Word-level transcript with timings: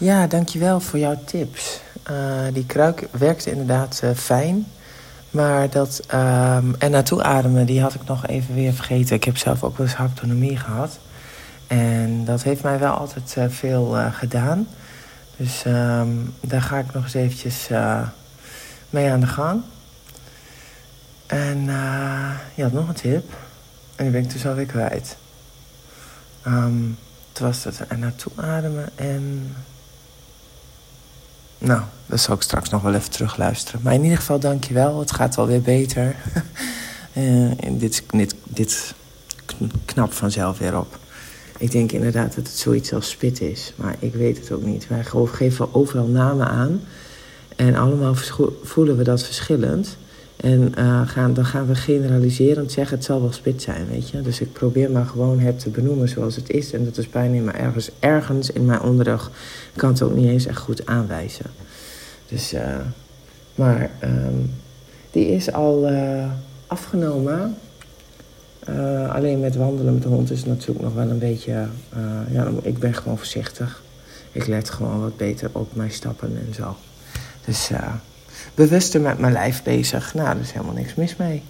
Ja, 0.00 0.26
dankjewel 0.26 0.80
voor 0.80 0.98
jouw 0.98 1.18
tips. 1.24 1.80
Uh, 2.10 2.42
die 2.52 2.66
kruik 2.66 3.08
werkte 3.10 3.50
inderdaad 3.50 4.00
uh, 4.04 4.10
fijn. 4.10 4.66
Maar 5.30 5.70
dat 5.70 6.02
um, 6.14 6.74
er 6.78 6.90
naartoe 6.90 7.22
ademen, 7.22 7.66
die 7.66 7.80
had 7.80 7.94
ik 7.94 8.04
nog 8.04 8.26
even 8.26 8.54
weer 8.54 8.72
vergeten. 8.72 9.16
Ik 9.16 9.24
heb 9.24 9.36
zelf 9.36 9.64
ook 9.64 9.76
wel 9.76 9.86
eens 9.86 9.96
gehad. 10.60 10.98
En 11.66 12.24
dat 12.24 12.42
heeft 12.42 12.62
mij 12.62 12.78
wel 12.78 12.92
altijd 12.92 13.34
uh, 13.38 13.44
veel 13.48 13.96
gedaan. 14.12 14.68
Dus 15.36 15.64
um, 15.66 16.34
daar 16.40 16.62
ga 16.62 16.78
ik 16.78 16.92
nog 16.92 17.04
eens 17.04 17.14
eventjes 17.14 17.68
mee 18.90 19.10
aan 19.10 19.20
de 19.20 19.26
gang. 19.26 19.62
En 21.26 21.64
je 22.54 22.62
had 22.62 22.72
nog 22.72 22.88
een 22.88 22.94
tip. 22.94 23.32
En 23.96 24.04
die 24.04 24.12
ben 24.12 24.22
ik 24.22 24.32
dus 24.32 24.46
alweer 24.46 24.66
kwijt. 24.66 25.16
Um, 26.46 26.98
het 27.28 27.38
was 27.38 27.62
dat 27.62 27.80
er 27.88 27.98
naartoe 27.98 28.32
ademen 28.36 28.88
en... 28.94 29.54
Nou, 31.58 31.82
dat 32.06 32.20
zal 32.20 32.34
ik 32.34 32.42
straks 32.42 32.68
nog 32.68 32.82
wel 32.82 32.94
even 32.94 33.10
terugluisteren. 33.10 33.80
Maar 33.82 33.94
in 33.94 34.02
ieder 34.02 34.18
geval, 34.18 34.38
dankjewel. 34.38 34.98
Het 34.98 35.12
gaat 35.12 35.38
alweer 35.38 35.62
beter. 35.62 36.16
uh, 37.12 37.52
dit, 37.70 38.02
dit, 38.10 38.34
dit 38.44 38.94
knapt 39.84 40.14
vanzelf 40.14 40.58
weer 40.58 40.78
op. 40.78 40.98
Ik 41.58 41.70
denk 41.70 41.92
inderdaad 41.92 42.34
dat 42.34 42.46
het 42.46 42.56
zoiets 42.56 42.92
als 42.92 43.10
spit 43.10 43.40
is. 43.40 43.72
Maar 43.76 43.96
ik 43.98 44.14
weet 44.14 44.38
het 44.38 44.52
ook 44.52 44.62
niet. 44.62 44.88
Wij 44.88 45.04
geven 45.26 45.74
overal 45.74 46.06
namen 46.06 46.48
aan. 46.48 46.80
En 47.56 47.76
allemaal 47.76 48.14
voelen 48.62 48.96
we 48.96 49.02
dat 49.04 49.22
verschillend. 49.22 49.96
En 50.40 50.72
uh, 50.78 51.08
gaan, 51.08 51.34
dan 51.34 51.44
gaan 51.44 51.66
we 51.66 51.74
generaliserend 51.74 52.72
zeggen, 52.72 52.96
het 52.96 53.06
zal 53.06 53.20
wel 53.20 53.32
spit 53.32 53.62
zijn, 53.62 53.86
weet 53.90 54.08
je. 54.08 54.22
Dus 54.22 54.40
ik 54.40 54.52
probeer 54.52 54.90
maar 54.90 55.06
gewoon 55.06 55.40
het 55.40 55.58
te 55.58 55.70
benoemen 55.70 56.08
zoals 56.08 56.36
het 56.36 56.50
is. 56.50 56.72
En 56.72 56.84
dat 56.84 56.96
is 56.96 57.10
bijna 57.10 57.42
mijn 57.42 57.56
ergens, 57.56 57.90
ergens 57.98 58.50
in 58.50 58.64
mijn 58.64 58.80
onderrug 58.80 59.30
kan 59.76 59.90
het 59.90 60.02
ook 60.02 60.14
niet 60.14 60.26
eens 60.26 60.46
echt 60.46 60.58
goed 60.58 60.86
aanwijzen. 60.86 61.46
Dus, 62.28 62.54
uh, 62.54 62.76
maar 63.54 63.90
um, 64.04 64.50
die 65.10 65.28
is 65.28 65.52
al 65.52 65.90
uh, 65.90 66.24
afgenomen. 66.66 67.56
alleen 69.08 69.40
met 69.40 69.56
wandelen 69.56 69.94
met 69.94 70.02
de 70.02 70.08
hond 70.08 70.30
is 70.30 70.44
natuurlijk 70.44 70.80
nog 70.80 70.94
wel 70.94 71.10
een 71.10 71.18
beetje... 71.18 71.66
ja, 72.30 72.50
ik 72.62 72.78
ben 72.78 72.94
gewoon 72.94 73.16
voorzichtig. 73.16 73.82
Ik 74.32 74.46
let 74.46 74.70
gewoon 74.70 75.00
wat 75.00 75.16
beter 75.16 75.50
op 75.52 75.74
mijn 75.74 75.90
stappen 75.90 76.38
en 76.46 76.54
zo. 76.54 76.76
Dus 77.44 77.70
bewuster 78.54 79.00
met 79.00 79.18
mijn 79.18 79.32
lijf 79.32 79.62
bezig. 79.62 80.14
Nou, 80.14 80.26
daar 80.26 80.40
is 80.42 80.52
helemaal 80.52 80.74
niks 80.74 80.94
mis 80.94 81.16
mee. 81.16 81.42